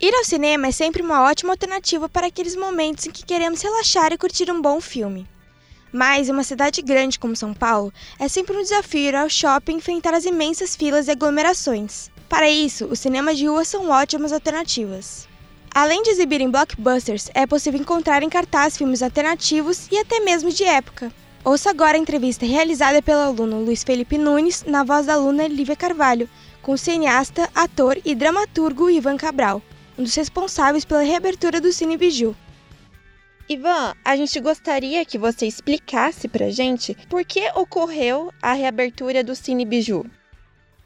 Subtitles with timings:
[0.00, 4.12] Ir ao cinema é sempre uma ótima alternativa para aqueles momentos em que queremos relaxar
[4.12, 5.26] e curtir um bom filme.
[5.92, 9.78] Mas, em uma cidade grande como São Paulo, é sempre um desafio ir ao shopping
[9.78, 12.12] enfrentar as imensas filas e aglomerações.
[12.28, 15.26] Para isso, os cinemas de rua são ótimas alternativas.
[15.74, 20.62] Além de exibirem blockbusters, é possível encontrar em cartaz filmes alternativos e até mesmo de
[20.62, 21.12] época.
[21.44, 25.74] Ouça agora a entrevista realizada pelo aluno Luiz Felipe Nunes, na voz da aluna Lívia
[25.74, 26.30] Carvalho,
[26.62, 29.60] com o cineasta, ator e dramaturgo Ivan Cabral
[29.98, 32.34] um dos responsáveis pela reabertura do Cine Biju.
[33.48, 39.34] Ivan, a gente gostaria que você explicasse pra gente por que ocorreu a reabertura do
[39.34, 40.04] Cine Biju.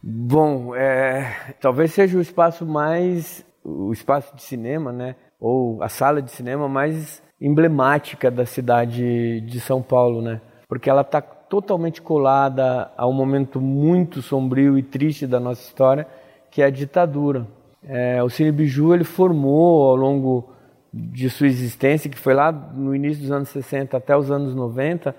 [0.03, 6.23] Bom, é, talvez seja o espaço mais, o espaço de cinema, né, ou a sala
[6.23, 12.91] de cinema mais emblemática da cidade de São Paulo, né, porque ela está totalmente colada
[12.97, 16.07] a um momento muito sombrio e triste da nossa história,
[16.51, 17.47] que é a ditadura.
[17.85, 20.53] É, o Cine Biju ele formou ao longo
[20.93, 25.15] de sua existência, que foi lá no início dos anos 60 até os anos 90,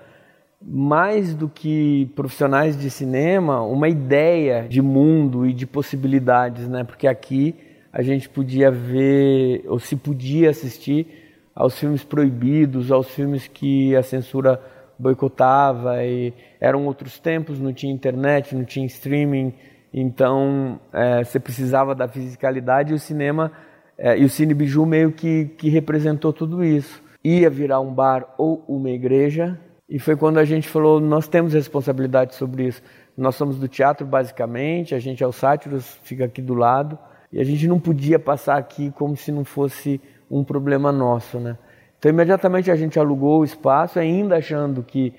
[0.62, 6.84] mais do que profissionais de cinema, uma ideia de mundo e de possibilidades, né?
[6.84, 7.54] Porque aqui
[7.92, 11.06] a gente podia ver, ou se podia assistir
[11.54, 14.60] aos filmes proibidos, aos filmes que a censura
[14.98, 19.52] boicotava e eram outros tempos, não tinha internet, não tinha streaming,
[19.96, 23.52] então, é, você precisava da fisicalidade e o cinema,
[23.96, 27.00] é, e o Cine Biju meio que, que representou tudo isso.
[27.22, 29.56] Ia virar um bar ou uma igreja,
[29.88, 32.82] e foi quando a gente falou: nós temos responsabilidade sobre isso.
[33.16, 36.98] Nós somos do teatro, basicamente, a gente é o Sátiros, fica aqui do lado,
[37.32, 41.56] e a gente não podia passar aqui como se não fosse um problema nosso, né?
[41.96, 45.14] Então, imediatamente a gente alugou o espaço, ainda achando que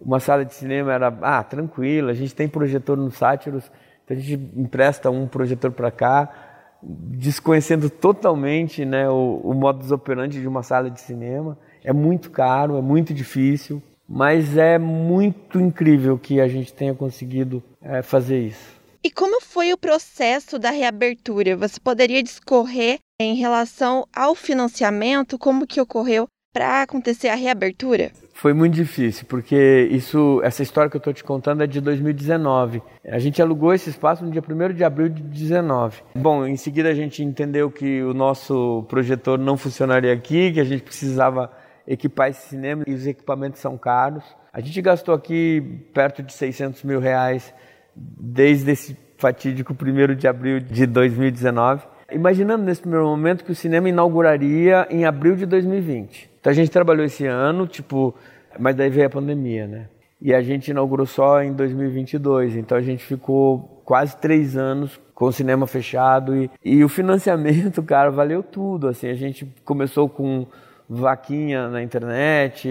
[0.00, 3.70] uma sala de cinema era ah, tranquila, a gente tem projetor no Sátiros,
[4.10, 10.48] a gente empresta um projetor para cá, desconhecendo totalmente né, o, o modus operandi de
[10.48, 11.56] uma sala de cinema.
[11.84, 17.62] É muito caro, é muito difícil, mas é muito incrível que a gente tenha conseguido
[17.80, 18.80] é, fazer isso.
[19.02, 21.56] E como foi o processo da reabertura?
[21.56, 28.10] Você poderia discorrer em relação ao financiamento, como que ocorreu para acontecer a reabertura?
[28.40, 32.82] Foi muito difícil, porque isso, essa história que eu estou te contando é de 2019.
[33.04, 36.02] A gente alugou esse espaço no dia 1 de abril de 2019.
[36.14, 40.64] Bom, em seguida a gente entendeu que o nosso projetor não funcionaria aqui, que a
[40.64, 41.52] gente precisava
[41.86, 44.24] equipar esse cinema e os equipamentos são caros.
[44.50, 47.52] A gente gastou aqui perto de 600 mil reais
[47.94, 51.82] desde esse fatídico 1 de abril de 2019.
[52.12, 56.30] Imaginando nesse primeiro momento que o cinema inauguraria em abril de 2020.
[56.40, 58.14] Então a gente trabalhou esse ano, tipo,
[58.58, 59.88] mas daí veio a pandemia, né?
[60.20, 65.26] E a gente inaugurou só em 2022, então a gente ficou quase três anos com
[65.26, 68.88] o cinema fechado e, e o financiamento, cara, valeu tudo.
[68.88, 70.46] Assim, a gente começou com
[70.88, 72.68] vaquinha na internet,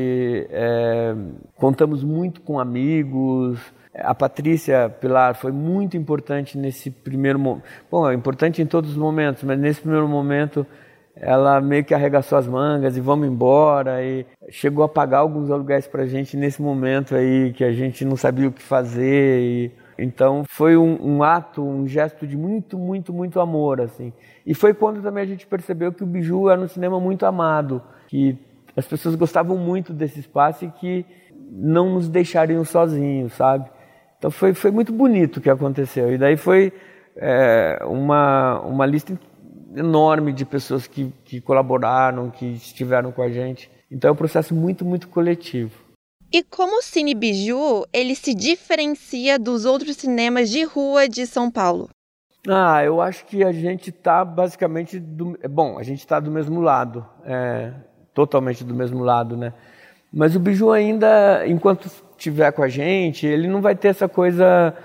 [0.49, 1.15] é,
[1.55, 3.59] contamos muito com amigos.
[3.93, 7.63] A Patrícia Pilar foi muito importante nesse primeiro momento.
[7.89, 10.65] Bom, é importante em todos os momentos, mas nesse primeiro momento
[11.15, 15.85] ela meio que arregaçou as mangas e vamos embora e chegou a pagar alguns aluguéis
[15.85, 19.71] para a gente nesse momento aí que a gente não sabia o que fazer e,
[19.97, 24.13] então foi um, um, ato, um gesto de muito, muito, muito amor assim.
[24.45, 27.81] E foi quando também a gente percebeu que o Biju era um cinema muito amado,
[28.07, 28.37] que
[28.77, 31.05] as pessoas gostavam muito desse espaço e que
[31.51, 33.69] não nos deixariam sozinhos, sabe?
[34.19, 36.13] Então foi, foi muito bonito o que aconteceu.
[36.13, 36.71] E daí foi
[37.15, 39.17] é, uma, uma lista
[39.75, 43.71] enorme de pessoas que, que colaboraram, que estiveram com a gente.
[43.89, 45.71] Então é um processo muito, muito coletivo.
[46.31, 51.49] E como o Cine Biju, ele se diferencia dos outros cinemas de rua de São
[51.49, 51.89] Paulo?
[52.47, 56.61] Ah, eu acho que a gente está basicamente do, bom, a gente está do mesmo
[56.61, 57.73] lado, é,
[58.13, 59.53] totalmente do mesmo lado, né?
[60.13, 61.89] Mas o Biju ainda, enquanto
[62.19, 64.75] estiver com a gente, ele não vai ter essa coisa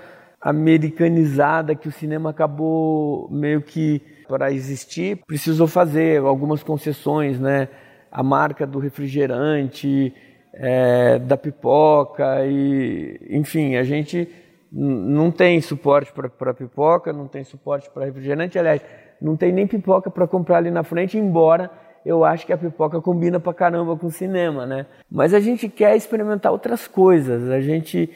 [0.41, 7.67] americanizada que o cinema acabou meio que para existir, precisou fazer algumas concessões, né?
[8.11, 10.13] A marca do refrigerante,
[10.53, 14.27] é, da pipoca e, enfim, a gente
[14.71, 18.81] não tem suporte para pipoca, não tem suporte para refrigerante, aliás,
[19.21, 21.69] não tem nem pipoca para comprar ali na frente, embora
[22.05, 24.85] eu acho que a pipoca combina pra caramba com o cinema, né?
[25.11, 27.49] Mas a gente quer experimentar outras coisas.
[27.49, 28.09] A gente,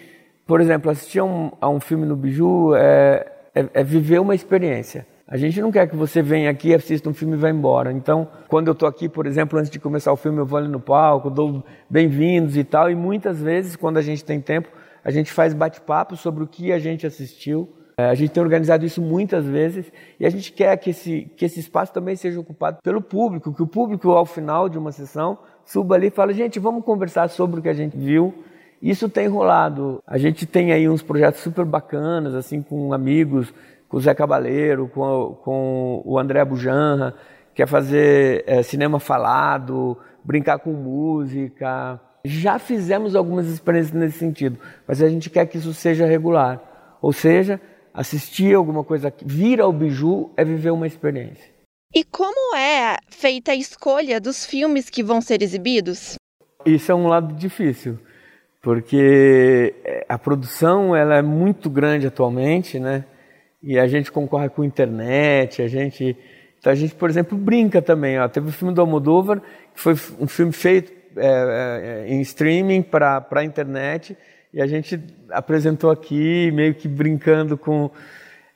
[0.45, 3.25] por exemplo, assistir a um, a um filme no Biju é,
[3.55, 5.07] é, é viver uma experiência.
[5.27, 7.91] A gente não quer que você venha aqui, assista um filme e vá embora.
[7.91, 10.67] Então, quando eu estou aqui, por exemplo, antes de começar o filme, eu vou ali
[10.67, 12.89] no palco, dou bem-vindos e tal.
[12.91, 14.69] E muitas vezes, quando a gente tem tempo,
[15.03, 17.69] a gente faz bate-papo sobre o que a gente assistiu.
[17.99, 21.43] É, a gente tem organizado isso muitas vezes e a gente quer que esse, que
[21.43, 25.37] esse espaço também seja ocupado pelo público, que o público, ao final de uma sessão,
[25.65, 28.33] suba ali e fale: gente, vamos conversar sobre o que a gente viu.
[28.81, 30.01] Isso tem rolado.
[30.07, 33.53] A gente tem aí uns projetos super bacanas, assim, com amigos
[33.89, 37.13] com o Zé Cabaleiro, com, com o André Bujanra,
[37.53, 41.99] quer fazer é, cinema falado, brincar com música.
[42.23, 44.57] Já fizemos algumas experiências nesse sentido,
[44.87, 46.61] mas a gente quer que isso seja regular.
[47.01, 47.59] Ou seja,
[47.93, 51.49] assistir alguma coisa, vir ao biju é viver uma experiência.
[51.93, 56.15] E como é feita a escolha dos filmes que vão ser exibidos?
[56.65, 57.97] Isso é um lado difícil,
[58.61, 63.05] porque é, a produção ela é muito grande atualmente, né?
[63.61, 66.17] e a gente concorre com a internet, a gente,
[66.57, 68.19] então a gente, por exemplo, brinca também.
[68.19, 68.27] Ó.
[68.27, 69.41] Teve o filme do Almodóvar,
[69.73, 74.17] que foi um filme feito é, é, em streaming para a internet,
[74.53, 74.99] e a gente
[75.29, 77.91] apresentou aqui, meio que brincando com.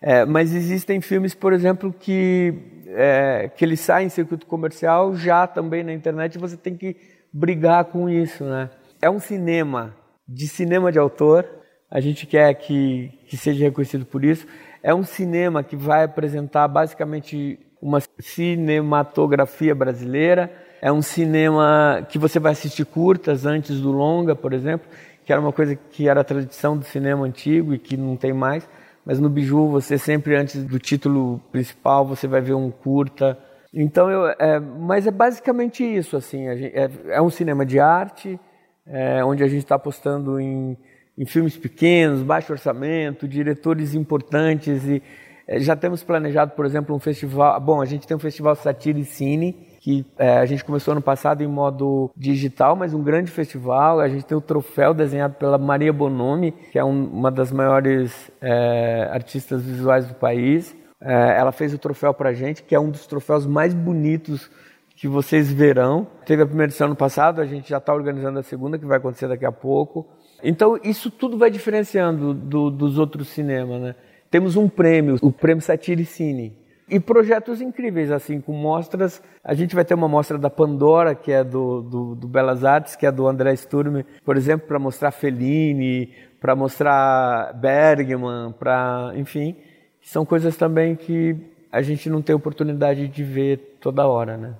[0.01, 2.53] É, mas existem filmes, por exemplo, que,
[2.87, 6.95] é, que eles saem em circuito comercial já também na internet, e você tem que
[7.31, 8.43] brigar com isso.
[8.43, 8.69] Né?
[9.01, 9.95] É um cinema
[10.27, 11.47] de cinema de autor,
[11.89, 14.47] a gente quer que, que seja reconhecido por isso.
[14.81, 20.51] É um cinema que vai apresentar basicamente uma cinematografia brasileira.
[20.81, 24.89] É um cinema que você vai assistir curtas antes do longa, por exemplo,
[25.25, 28.67] que era uma coisa que era tradição do cinema antigo e que não tem mais.
[29.05, 33.37] Mas no Biju, você sempre antes do título principal, você vai ver um curta.
[33.73, 36.45] Então, eu, é, mas é basicamente isso, assim.
[36.55, 38.39] Gente, é, é, um cinema de arte,
[38.85, 40.77] é, onde a gente está apostando em
[41.17, 45.01] em filmes pequenos, baixo orçamento, diretores importantes e
[45.47, 47.59] é, já temos planejado, por exemplo, um festival.
[47.59, 51.01] Bom, a gente tem um festival Satire e Cine que é, a gente começou ano
[51.01, 53.99] passado em modo digital, mas um grande festival.
[53.99, 58.31] A gente tem o troféu desenhado pela Maria Bonomi, que é um, uma das maiores
[58.39, 60.73] é, artistas visuais do país.
[61.01, 64.49] É, ela fez o troféu para a gente, que é um dos troféus mais bonitos
[64.95, 66.07] que vocês verão.
[66.25, 68.99] Teve a primeira edição ano passado, a gente já está organizando a segunda, que vai
[68.99, 70.07] acontecer daqui a pouco.
[70.41, 73.95] Então, isso tudo vai diferenciando do, dos outros cinemas, né?
[74.31, 76.62] Temos um prêmio, o Prêmio Satire Cine.
[76.93, 79.19] E projetos incríveis, assim, com mostras.
[79.43, 82.95] A gente vai ter uma mostra da Pandora, que é do, do, do Belas Artes,
[82.95, 89.11] que é do André Sturm, por exemplo, para mostrar Fellini, para mostrar Bergman, para.
[89.15, 89.55] Enfim,
[90.03, 91.35] são coisas também que
[91.71, 94.53] a gente não tem oportunidade de ver toda hora, né?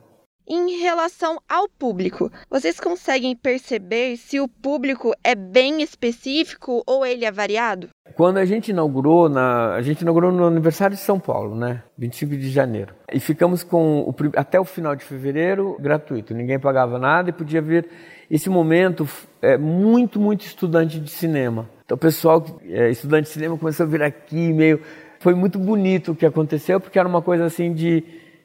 [0.48, 7.24] Em relação ao público, vocês conseguem perceber se o público é bem específico ou ele
[7.24, 7.88] é variado?
[8.16, 11.82] Quando a gente inaugurou, na, a gente inaugurou no aniversário de São Paulo, né?
[11.98, 12.94] 25 de janeiro.
[13.12, 16.34] E ficamos com o, até o final de fevereiro gratuito.
[16.34, 17.88] Ninguém pagava nada e podia vir.
[18.30, 19.08] Esse momento
[19.42, 21.70] é muito, muito estudante de cinema.
[21.86, 24.82] Então o pessoal, é, estudante de cinema, começou a vir aqui meio.
[25.20, 28.04] Foi muito bonito o que aconteceu, porque era uma coisa assim de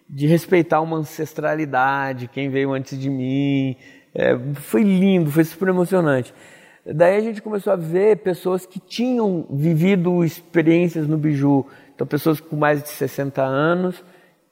[0.09, 3.77] de respeitar uma ancestralidade, quem veio antes de mim.
[4.15, 6.33] É, foi lindo, foi super emocionante.
[6.87, 11.67] Daí a gente começou a ver pessoas que tinham vivido experiências no biju.
[11.95, 14.03] Então, pessoas com mais de 60 anos,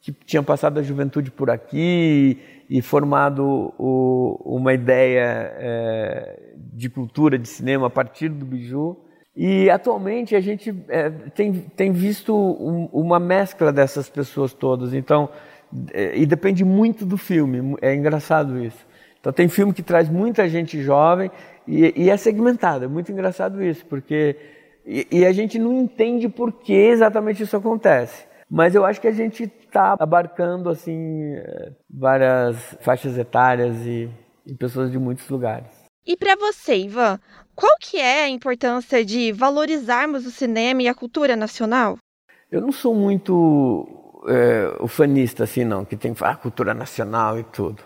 [0.03, 7.39] que tinham passado a juventude por aqui e, formado o, uma ideia é, de cultura,
[7.39, 8.97] de cinema a partir do biju.
[9.37, 14.95] E atualmente a gente é, tem, tem visto um, uma mescla dessas pessoas todas.
[14.95, 15.29] Então,
[15.93, 17.77] é, e depende muito do filme.
[17.83, 18.87] É engraçado isso.
[19.21, 21.31] Então tem filme que traz muita gente jovem
[21.69, 22.85] e, e é segmentado.
[22.85, 24.37] É muito engraçado isso, porque
[24.87, 28.25] e, e, a gente não entende por que exatamente isso acontece.
[28.49, 34.09] Mas eu acho que a gente está abarcando assim é, várias faixas etárias e,
[34.47, 35.86] e pessoas de muitos lugares.
[36.07, 37.19] E para você, Ivan,
[37.55, 41.99] qual que é a importância de valorizarmos o cinema e a cultura nacional?
[42.49, 47.83] Eu não sou muito é, ufanista assim, não, que tem ah, cultura nacional e tudo.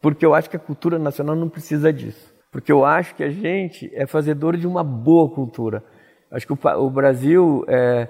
[0.00, 2.32] Porque eu acho que a cultura nacional não precisa disso.
[2.52, 5.82] Porque eu acho que a gente é fazedor de uma boa cultura.
[6.30, 8.08] Acho que o, o Brasil é,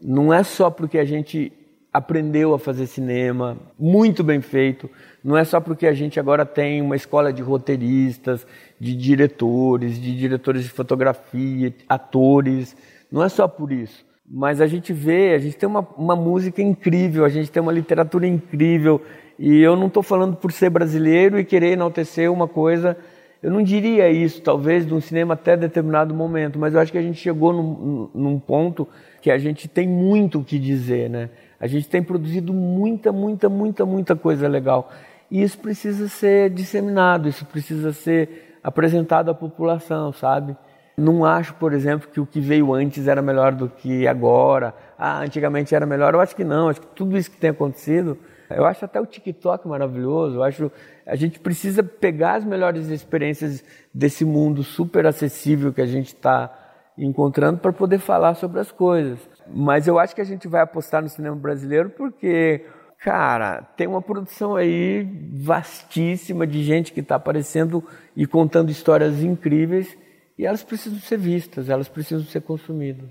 [0.00, 1.52] não é só porque a gente
[1.94, 4.90] aprendeu a fazer cinema muito bem feito,
[5.22, 8.44] não é só porque a gente agora tem uma escola de roteiristas,
[8.84, 12.76] de diretores, de diretores de fotografia, atores.
[13.10, 14.04] Não é só por isso.
[14.28, 17.72] Mas a gente vê, a gente tem uma, uma música incrível, a gente tem uma
[17.72, 19.00] literatura incrível,
[19.38, 22.96] e eu não estou falando por ser brasileiro e querer enaltecer uma coisa,
[23.42, 26.98] eu não diria isso, talvez, de um cinema até determinado momento, mas eu acho que
[26.98, 28.88] a gente chegou num, num ponto
[29.20, 31.30] que a gente tem muito o que dizer, né?
[31.60, 34.90] A gente tem produzido muita, muita, muita, muita coisa legal.
[35.30, 40.56] E isso precisa ser disseminado, isso precisa ser apresentado à população, sabe?
[40.96, 44.74] Não acho, por exemplo, que o que veio antes era melhor do que agora.
[44.98, 46.14] Ah, antigamente era melhor.
[46.14, 46.68] Eu acho que não.
[46.68, 48.16] Acho que tudo isso que tem acontecido,
[48.48, 50.36] eu acho até o TikTok maravilhoso.
[50.36, 50.72] Eu acho
[51.06, 56.50] a gente precisa pegar as melhores experiências desse mundo super acessível que a gente está
[56.96, 59.18] encontrando para poder falar sobre as coisas.
[59.46, 62.64] Mas eu acho que a gente vai apostar no cinema brasileiro porque,
[63.04, 67.84] cara, tem uma produção aí vastíssima de gente que está aparecendo
[68.16, 69.94] e contando histórias incríveis
[70.38, 73.10] e elas precisam ser vistas, elas precisam ser consumidas.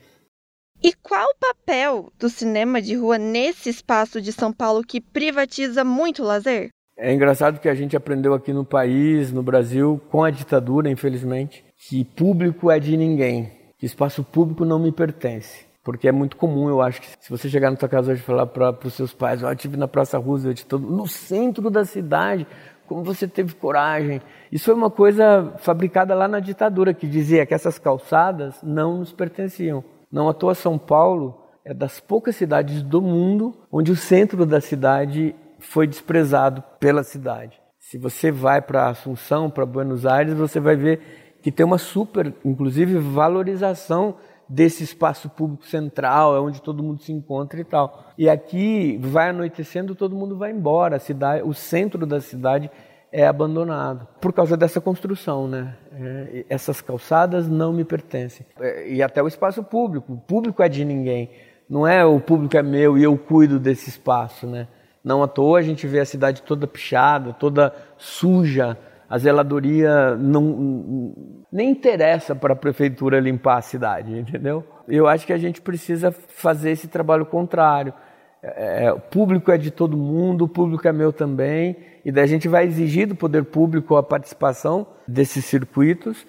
[0.81, 5.83] E qual o papel do cinema de rua nesse espaço de São Paulo que privatiza
[5.83, 6.69] muito o lazer?
[6.97, 11.63] É engraçado que a gente aprendeu aqui no país, no Brasil, com a ditadura, infelizmente,
[11.87, 15.71] que público é de ninguém, que espaço público não me pertence.
[15.83, 18.25] Porque é muito comum, eu acho, que se você chegar na sua casa hoje e
[18.25, 21.83] falar para os seus pais, oh, eu estive na Praça Roosevelt, todo, no centro da
[21.83, 22.47] cidade,
[22.87, 24.21] como você teve coragem.
[24.51, 29.11] Isso foi uma coisa fabricada lá na ditadura, que dizia que essas calçadas não nos
[29.11, 29.83] pertenciam.
[30.11, 34.61] Não à toa São Paulo é das poucas cidades do mundo onde o centro da
[34.61, 37.59] cidade foi desprezado pela cidade.
[37.79, 41.01] Se você vai para Assunção, para Buenos Aires, você vai ver
[41.41, 44.15] que tem uma super, inclusive, valorização
[44.53, 48.11] desse espaço público central, é onde todo mundo se encontra e tal.
[48.15, 52.69] E aqui vai anoitecendo, todo mundo vai embora, a cidade, o centro da cidade
[53.11, 55.75] é abandonado por causa dessa construção, né?
[55.91, 58.45] É, essas calçadas não me pertencem.
[58.59, 61.31] É, e até o espaço público, o público é de ninguém.
[61.67, 64.67] Não é o público é meu e eu cuido desse espaço, né?
[65.03, 68.77] Não à toa a gente vê a cidade toda pichada, toda suja.
[69.13, 71.13] A zeladoria não
[71.51, 74.63] nem interessa para a prefeitura limpar a cidade, entendeu?
[74.87, 77.93] Eu acho que a gente precisa fazer esse trabalho contrário.
[78.41, 82.23] É, é, o público é de todo mundo, o público é meu também, e daí
[82.23, 86.25] a gente vai exigir do poder público a participação desses circuitos,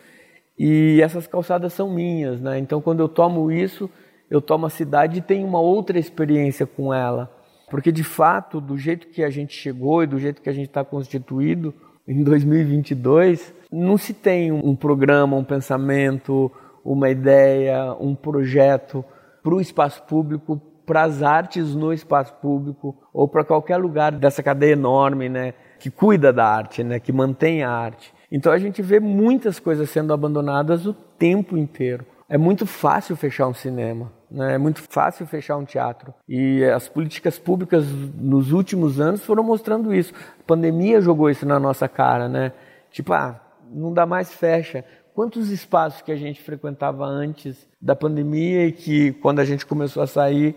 [0.59, 2.59] e essas calçadas são minhas, né?
[2.59, 3.89] Então, quando eu tomo isso,
[4.31, 7.35] eu tomo a cidade e tenho uma outra experiência com ela.
[7.71, 10.69] Porque, de fato, do jeito que a gente chegou e do jeito que a gente
[10.69, 11.75] está constituído
[12.07, 16.51] em 2022, não se tem um programa, um pensamento,
[16.85, 19.05] uma ideia, um projeto
[19.43, 24.43] para o espaço público, para as artes no espaço público ou para qualquer lugar dessa
[24.43, 28.13] cadeia enorme, né, que cuida da arte, né, que mantém a arte.
[28.31, 32.05] Então a gente vê muitas coisas sendo abandonadas o tempo inteiro.
[32.29, 34.13] É muito fácil fechar um cinema.
[34.35, 34.55] Né?
[34.55, 36.13] É muito fácil fechar um teatro.
[36.29, 37.87] E as políticas públicas
[38.17, 40.13] nos últimos anos foram mostrando isso.
[40.41, 42.53] A pandemia jogou isso na nossa cara, né?
[42.91, 44.85] Tipo, ah, não dá mais, fecha.
[45.15, 50.03] Quantos espaços que a gente frequentava antes da pandemia e que, quando a gente começou
[50.03, 50.57] a sair,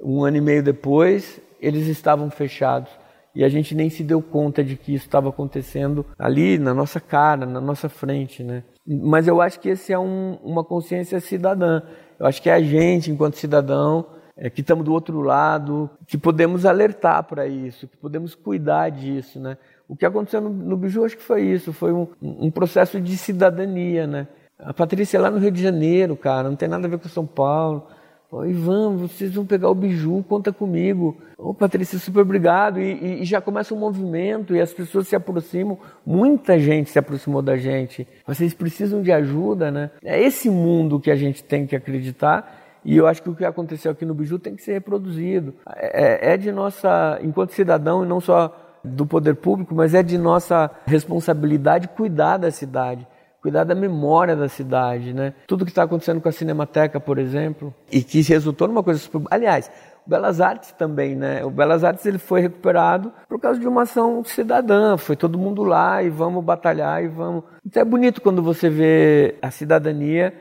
[0.00, 2.90] um ano e meio depois, eles estavam fechados.
[3.34, 7.00] E a gente nem se deu conta de que isso estava acontecendo ali na nossa
[7.00, 8.62] cara, na nossa frente, né?
[8.86, 11.82] Mas eu acho que esse é um, uma consciência cidadã.
[12.18, 14.06] Eu acho que é a gente, enquanto cidadão,
[14.36, 19.40] é, que estamos do outro lado, que podemos alertar para isso, que podemos cuidar disso,
[19.40, 19.56] né?
[19.88, 23.16] O que aconteceu no, no Biju, acho que foi isso, foi um, um processo de
[23.16, 24.28] cidadania, né?
[24.58, 27.08] A Patrícia é lá no Rio de Janeiro, cara, não tem nada a ver com
[27.08, 27.86] São Paulo.
[28.28, 31.16] Pô, Ivan, vocês vão pegar o biju, conta comigo.
[31.38, 32.80] Ô, Patrícia, super obrigado.
[32.80, 35.78] E, e, já começa um movimento e as pessoas se aproximam.
[36.04, 38.06] Muita gente se aproximou da gente.
[38.26, 39.90] Vocês precisam de ajuda, né?
[40.02, 42.64] É esse mundo que a gente tem que acreditar.
[42.84, 45.54] E eu acho que o que aconteceu aqui no Biju tem que ser reproduzido.
[45.76, 50.18] É, é de nossa, enquanto cidadão, e não só do poder público, mas é de
[50.18, 53.06] nossa responsabilidade cuidar da cidade
[53.46, 55.32] cuidar da memória da cidade, né?
[55.46, 59.22] Tudo que está acontecendo com a Cinemateca, por exemplo, e que resultou numa coisa super...
[59.30, 59.70] Aliás,
[60.04, 61.44] o Belas Artes também, né?
[61.44, 65.62] O Belas Artes ele foi recuperado por causa de uma ação cidadã, foi todo mundo
[65.62, 67.44] lá e vamos batalhar e vamos...
[67.64, 70.34] Então é bonito quando você vê a cidadania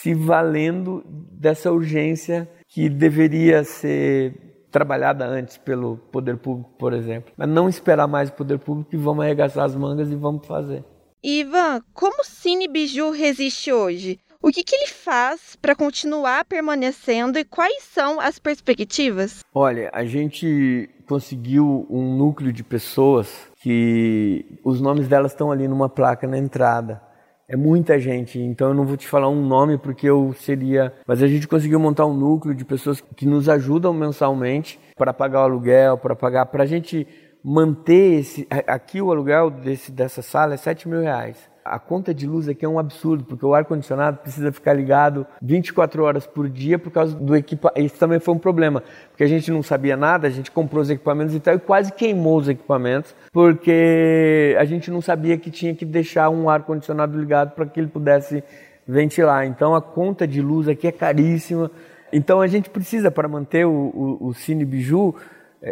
[0.00, 7.30] se valendo dessa urgência que deveria ser trabalhada antes pelo poder público, por exemplo.
[7.36, 10.82] Mas não esperar mais o poder público e vamos arregaçar as mangas e vamos fazer.
[11.24, 14.18] Ivan, como o Cine Biju resiste hoje?
[14.42, 19.44] O que, que ele faz para continuar permanecendo e quais são as perspectivas?
[19.54, 25.88] Olha, a gente conseguiu um núcleo de pessoas que os nomes delas estão ali numa
[25.88, 27.00] placa na entrada.
[27.48, 30.92] É muita gente, então eu não vou te falar um nome porque eu seria.
[31.06, 35.42] Mas a gente conseguiu montar um núcleo de pessoas que nos ajudam mensalmente para pagar
[35.42, 37.06] o aluguel, para pagar, para a gente
[37.42, 38.46] manter esse.
[38.66, 41.50] Aqui o aluguel desse, dessa sala é 7 mil reais.
[41.64, 46.02] A conta de luz aqui é um absurdo, porque o ar-condicionado precisa ficar ligado 24
[46.02, 47.80] horas por dia por causa do equipamento.
[47.80, 50.90] Isso também foi um problema, porque a gente não sabia nada, a gente comprou os
[50.90, 55.72] equipamentos e tal, e quase queimou os equipamentos, porque a gente não sabia que tinha
[55.72, 58.42] que deixar um ar-condicionado ligado para que ele pudesse
[58.86, 59.46] ventilar.
[59.46, 61.70] Então a conta de luz aqui é caríssima.
[62.12, 65.14] Então a gente precisa, para manter o, o, o Cine Biju,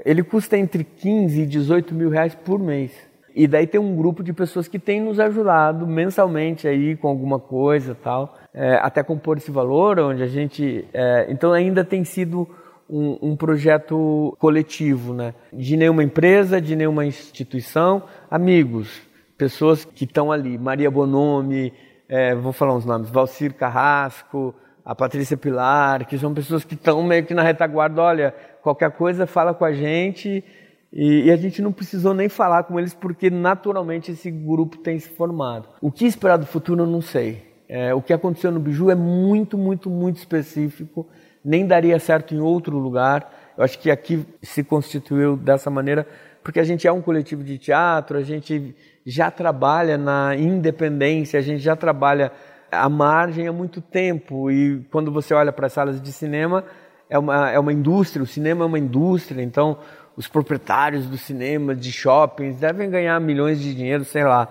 [0.05, 2.93] ele custa entre 15 e 18 mil reais por mês.
[3.35, 7.39] E daí tem um grupo de pessoas que tem nos ajudado mensalmente aí com alguma
[7.39, 10.85] coisa tal, é, até compor esse valor, onde a gente.
[10.93, 12.49] É, então ainda tem sido
[12.89, 15.33] um, um, projeto coletivo, né?
[15.53, 19.01] De nenhuma empresa, de nenhuma instituição, amigos,
[19.39, 20.59] pessoas que estão ali.
[20.59, 21.73] Maria Bonomi,
[22.09, 24.53] é, vou falar uns nomes, Valcir Carrasco,
[24.85, 29.27] a Patrícia Pilar, que são pessoas que estão meio que na retaguarda, olha, qualquer coisa
[29.27, 30.45] fala com a gente
[30.93, 34.99] e, e, a gente não precisou nem falar com eles porque naturalmente esse grupo tem
[34.99, 35.69] se formado.
[35.81, 37.49] O que esperar do futuro eu não sei.
[37.69, 41.07] É, o que aconteceu no Biju é muito, muito, muito específico.
[41.45, 43.33] Nem daria certo em outro lugar.
[43.57, 46.07] Eu acho que aqui se constituiu dessa maneira
[46.43, 48.75] porque a gente é um coletivo de teatro, a gente
[49.05, 52.33] já trabalha na independência, a gente já trabalha
[52.73, 54.51] à margem há muito tempo.
[54.51, 56.65] E quando você olha para as salas de cinema,
[57.11, 59.77] é uma, é uma indústria, o cinema é uma indústria, então
[60.17, 64.49] os proprietários do cinema, de shoppings, devem ganhar milhões de dinheiro, sei lá.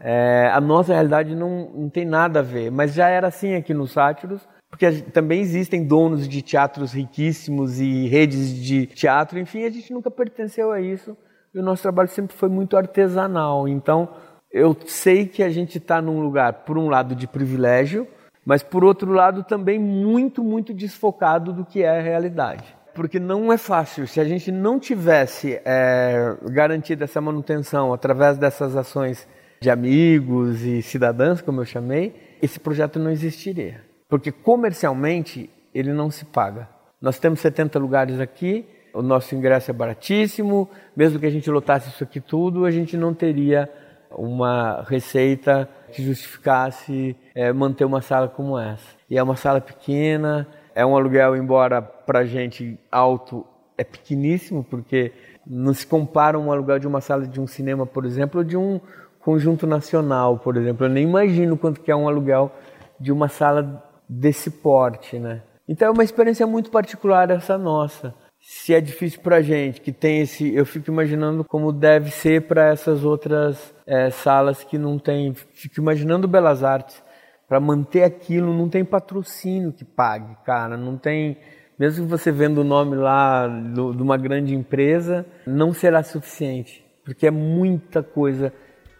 [0.00, 3.74] É, a nossa realidade não, não tem nada a ver, mas já era assim aqui
[3.74, 9.70] no Sátiros, porque também existem donos de teatros riquíssimos e redes de teatro, enfim, a
[9.70, 11.16] gente nunca pertenceu a isso
[11.54, 13.66] e o nosso trabalho sempre foi muito artesanal.
[13.66, 14.08] Então,
[14.52, 18.06] eu sei que a gente está num lugar, por um lado, de privilégio,
[18.48, 23.52] mas por outro lado também muito, muito desfocado do que é a realidade porque não
[23.52, 24.08] é fácil.
[24.08, 29.24] Se a gente não tivesse é, garantido essa manutenção através dessas ações
[29.60, 33.82] de amigos e cidadãs, como eu chamei, esse projeto não existiria.
[34.08, 36.68] Porque comercialmente ele não se paga.
[37.00, 41.90] Nós temos 70 lugares aqui, o nosso ingresso é baratíssimo, mesmo que a gente lotasse
[41.90, 43.70] isso aqui tudo, a gente não teria
[44.10, 48.86] uma receita que justificasse é, manter uma sala como essa.
[49.10, 53.44] E é uma sala pequena, é um aluguel, embora para gente alto,
[53.76, 55.12] é pequeníssimo, porque
[55.46, 58.56] não se compara um aluguel de uma sala de um cinema, por exemplo, ou de
[58.56, 58.80] um
[59.20, 60.86] conjunto nacional, por exemplo.
[60.86, 62.52] Eu nem imagino quanto que é um aluguel
[63.00, 65.42] de uma sala desse porte, né?
[65.68, 68.14] Então é uma experiência muito particular essa nossa.
[68.50, 72.68] Se é difícil para gente que tem esse, eu fico imaginando como deve ser para
[72.68, 75.34] essas outras é, salas que não tem.
[75.34, 77.02] Fico imaginando Belas Artes
[77.46, 81.36] para manter aquilo, não tem patrocínio que pague, cara, não tem.
[81.78, 87.26] Mesmo você venda o nome lá do, de uma grande empresa, não será suficiente, porque
[87.26, 88.50] é muita coisa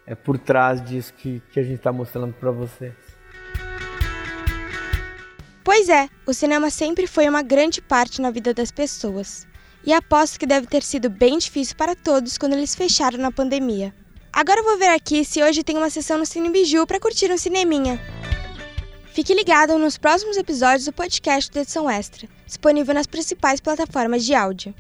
[0.07, 3.08] é, por trás disso que, que a gente está mostrando para vocês.
[5.69, 9.47] Pois é, o cinema sempre foi uma grande parte na vida das pessoas.
[9.85, 13.95] E aposto que deve ter sido bem difícil para todos quando eles fecharam na pandemia.
[14.33, 17.37] Agora vou ver aqui se hoje tem uma sessão no Cine Biju para curtir um
[17.37, 18.01] cineminha.
[19.13, 24.35] Fique ligado nos próximos episódios do podcast da Edição Extra, disponível nas principais plataformas de
[24.35, 24.75] áudio.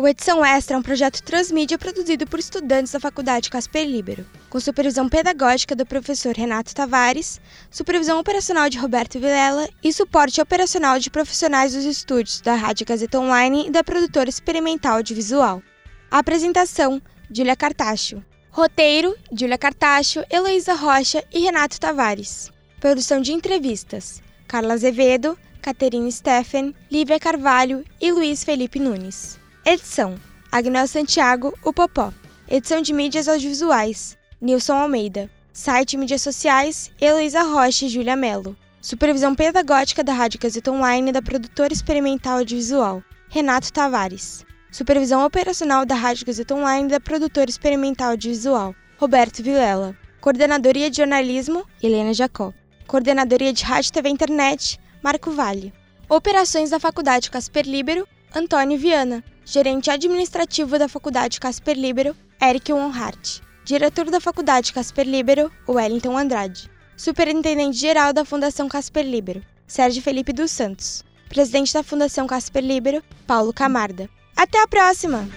[0.00, 4.58] O Edição Extra é um projeto transmídia produzido por estudantes da Faculdade Casper Libero, com
[4.58, 7.38] supervisão pedagógica do professor Renato Tavares,
[7.70, 13.20] supervisão operacional de Roberto Vilela e suporte operacional de profissionais dos estúdios da Rádio Gazeta
[13.20, 15.62] Online e da produtora experimental audiovisual.
[16.10, 18.24] A apresentação: Júlia Cartacho.
[18.50, 22.50] Roteiro: Júlia Cartacho, Heloísa Rocha e Renato Tavares.
[22.80, 29.38] Produção de entrevistas: Carla Azevedo, Caterine Steffen, Lívia Carvalho e Luiz Felipe Nunes.
[29.64, 30.14] Edição:
[30.50, 32.14] Agnel Santiago, o Popó.
[32.48, 35.30] Edição de mídias audiovisuais: Nilson Almeida.
[35.52, 38.56] Site mídias sociais: Heloísa Rocha e Júlia Mello.
[38.80, 44.46] Supervisão pedagógica da Rádio Gazeta Online da produtora experimental audiovisual: Renato Tavares.
[44.72, 49.94] Supervisão operacional da Rádio Gazeta Online da produtora experimental audiovisual: Roberto Vilela.
[50.22, 52.54] Coordenadoria de jornalismo: Helena Jacó.
[52.86, 55.70] Coordenadoria de Rádio TV Internet, Marco Vale.
[56.08, 59.24] Operações da Faculdade Casper Libero, Antônio Viana.
[59.44, 63.40] Gerente administrativo da Faculdade Casper Libero, Eric Wonhart.
[63.64, 66.70] Diretor da Faculdade Casper Libero, Wellington Andrade.
[66.96, 71.02] Superintendente-geral da Fundação Casper Libero, Sérgio Felipe dos Santos.
[71.28, 74.08] Presidente da Fundação Casper Libero, Paulo Camarda.
[74.36, 75.28] Até a próxima!